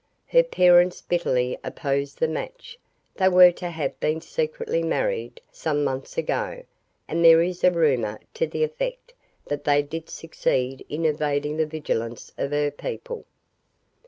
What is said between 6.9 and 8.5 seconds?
and there is a rumor to